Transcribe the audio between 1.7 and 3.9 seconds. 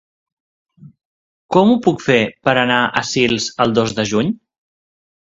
ho puc fer per anar a Sils el